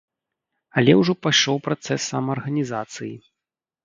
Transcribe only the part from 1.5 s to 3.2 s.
працэс самаарганізацыі.